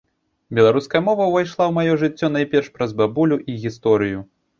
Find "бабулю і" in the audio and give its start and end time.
3.03-3.59